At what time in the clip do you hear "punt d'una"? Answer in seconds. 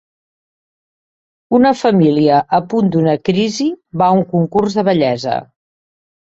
2.73-3.15